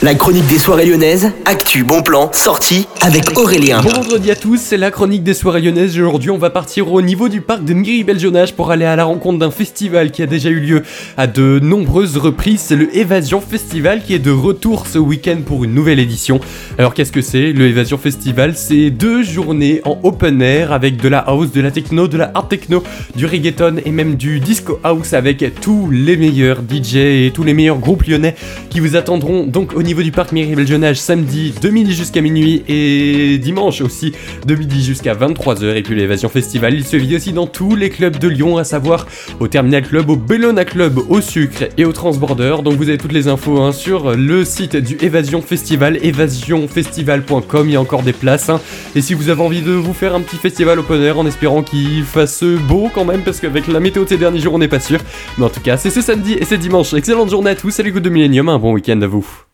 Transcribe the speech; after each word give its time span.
La 0.00 0.14
chronique 0.14 0.46
des 0.46 0.60
soirées 0.60 0.86
lyonnaises, 0.86 1.32
actu, 1.44 1.82
bon 1.82 2.02
plan, 2.02 2.30
sortie 2.32 2.86
avec 3.00 3.36
Aurélien. 3.36 3.80
Bon 3.82 3.88
vendredi 3.88 4.30
à 4.30 4.36
tous, 4.36 4.56
c'est 4.56 4.76
la 4.76 4.92
chronique 4.92 5.24
des 5.24 5.34
soirées 5.34 5.60
lyonnaises. 5.60 5.98
Aujourd'hui, 5.98 6.30
on 6.30 6.38
va 6.38 6.50
partir 6.50 6.92
au 6.92 7.02
niveau 7.02 7.28
du 7.28 7.40
parc 7.40 7.64
de 7.64 7.74
Miribel-Jonage 7.74 8.54
pour 8.54 8.70
aller 8.70 8.84
à 8.84 8.94
la 8.94 9.02
rencontre 9.02 9.40
d'un 9.40 9.50
festival 9.50 10.12
qui 10.12 10.22
a 10.22 10.26
déjà 10.26 10.50
eu 10.50 10.60
lieu 10.60 10.84
à 11.16 11.26
de 11.26 11.58
nombreuses 11.60 12.16
reprises. 12.16 12.60
C'est 12.60 12.76
le 12.76 12.96
Évasion 12.96 13.40
Festival 13.40 14.00
qui 14.04 14.14
est 14.14 14.20
de 14.20 14.30
retour 14.30 14.86
ce 14.86 14.98
week-end 14.98 15.38
pour 15.44 15.64
une 15.64 15.74
nouvelle 15.74 15.98
édition. 15.98 16.38
Alors, 16.78 16.94
qu'est-ce 16.94 17.10
que 17.10 17.20
c'est 17.20 17.50
Le 17.52 17.66
Évasion 17.66 17.98
Festival, 17.98 18.54
c'est 18.56 18.90
deux 18.90 19.24
journées 19.24 19.80
en 19.84 19.98
open 20.04 20.40
air 20.40 20.70
avec 20.70 20.98
de 20.98 21.08
la 21.08 21.18
house, 21.18 21.50
de 21.50 21.60
la 21.60 21.72
techno, 21.72 22.06
de 22.06 22.18
la 22.18 22.30
art 22.34 22.46
techno, 22.46 22.84
du 23.16 23.26
reggaeton 23.26 23.78
et 23.84 23.90
même 23.90 24.14
du 24.14 24.38
disco 24.38 24.78
house 24.84 25.12
avec 25.12 25.60
tous 25.60 25.90
les 25.90 26.16
meilleurs 26.16 26.58
DJ 26.58 26.96
et 26.96 27.32
tous 27.34 27.42
les 27.42 27.52
meilleurs 27.52 27.78
groupes 27.78 28.04
lyonnais 28.04 28.36
qui 28.70 28.78
vous 28.78 28.94
attendront 28.94 29.44
donc 29.44 29.72
au 29.74 29.82
niveau 29.88 30.02
du 30.02 30.12
parc 30.12 30.32
Miribel-Jonage 30.32 30.96
samedi 30.96 31.54
de 31.62 31.70
midi 31.70 31.94
jusqu'à 31.94 32.20
minuit 32.20 32.62
et 32.68 33.38
dimanche 33.38 33.80
aussi 33.80 34.12
de 34.44 34.54
midi 34.54 34.84
jusqu'à 34.84 35.14
23h. 35.14 35.76
Et 35.76 35.82
puis 35.82 35.94
l'évasion 35.94 36.28
festival, 36.28 36.74
il 36.74 36.84
se 36.84 36.98
vit 36.98 37.16
aussi 37.16 37.32
dans 37.32 37.46
tous 37.46 37.74
les 37.74 37.88
clubs 37.88 38.18
de 38.18 38.28
Lyon, 38.28 38.58
à 38.58 38.64
savoir 38.64 39.06
au 39.40 39.48
Terminal 39.48 39.82
Club, 39.82 40.10
au 40.10 40.16
Bellona 40.16 40.66
Club, 40.66 40.98
au 41.08 41.22
Sucre 41.22 41.68
et 41.78 41.86
au 41.86 41.92
Transborder. 41.92 42.56
Donc 42.62 42.74
vous 42.74 42.90
avez 42.90 42.98
toutes 42.98 43.12
les 43.12 43.28
infos 43.28 43.62
hein, 43.62 43.72
sur 43.72 44.14
le 44.14 44.44
site 44.44 44.76
du 44.76 44.98
Évasion 45.00 45.40
Festival, 45.40 45.98
évasionfestival.com. 46.04 47.66
Il 47.68 47.72
y 47.72 47.76
a 47.76 47.80
encore 47.80 48.02
des 48.02 48.12
places. 48.12 48.50
hein. 48.50 48.60
Et 48.94 49.00
si 49.00 49.14
vous 49.14 49.30
avez 49.30 49.40
envie 49.40 49.62
de 49.62 49.72
vous 49.72 49.94
faire 49.94 50.14
un 50.14 50.20
petit 50.20 50.36
festival 50.36 50.78
open 50.80 51.00
air 51.02 51.18
en 51.18 51.24
espérant 51.24 51.62
qu'il 51.62 52.04
fasse 52.04 52.44
beau 52.44 52.90
quand 52.94 53.06
même, 53.06 53.22
parce 53.22 53.40
qu'avec 53.40 53.66
la 53.68 53.80
météo 53.80 54.04
de 54.04 54.10
ces 54.10 54.18
derniers 54.18 54.40
jours, 54.40 54.52
on 54.52 54.58
n'est 54.58 54.68
pas 54.68 54.80
sûr. 54.80 55.00
Mais 55.38 55.46
en 55.46 55.50
tout 55.50 55.60
cas, 55.60 55.78
c'est 55.78 55.88
ce 55.88 56.02
samedi 56.02 56.34
et 56.34 56.44
c'est 56.44 56.58
dimanche. 56.58 56.92
Excellente 56.92 57.30
journée 57.30 57.50
à 57.52 57.54
tous. 57.54 57.70
Salut 57.70 57.92
Good 57.92 58.02
de 58.02 58.10
Millennium. 58.10 58.50
Un 58.50 58.58
bon 58.58 58.74
week-end 58.74 59.00
à 59.00 59.06
vous. 59.06 59.47